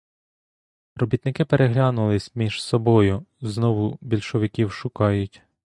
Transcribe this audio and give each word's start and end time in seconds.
Робітники 0.95 1.45
переглянулися 1.45 2.31
між 2.35 2.63
собою— 2.63 3.25
знову 3.41 3.97
більшовиків 4.01 4.71
шукають! 4.71 5.41